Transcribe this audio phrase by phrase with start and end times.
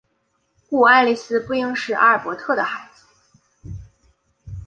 [0.67, 3.03] 故爱丽丝不应是阿尔伯特的孩子。